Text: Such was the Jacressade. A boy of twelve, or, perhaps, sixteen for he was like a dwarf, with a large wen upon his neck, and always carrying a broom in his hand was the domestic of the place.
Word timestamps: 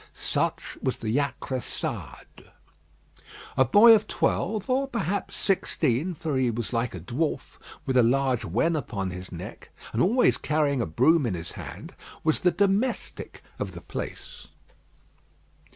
Such 0.15 0.79
was 0.81 0.97
the 0.97 1.13
Jacressade. 1.15 2.49
A 3.55 3.63
boy 3.63 3.93
of 3.93 4.07
twelve, 4.07 4.67
or, 4.67 4.87
perhaps, 4.87 5.35
sixteen 5.35 6.15
for 6.15 6.37
he 6.37 6.49
was 6.49 6.73
like 6.73 6.95
a 6.95 6.99
dwarf, 6.99 7.59
with 7.85 7.95
a 7.95 8.01
large 8.01 8.43
wen 8.43 8.75
upon 8.75 9.11
his 9.11 9.31
neck, 9.31 9.69
and 9.93 10.01
always 10.01 10.37
carrying 10.39 10.81
a 10.81 10.87
broom 10.87 11.27
in 11.27 11.35
his 11.35 11.51
hand 11.51 11.93
was 12.23 12.39
the 12.39 12.49
domestic 12.49 13.43
of 13.59 13.73
the 13.73 13.81
place. 13.81 14.47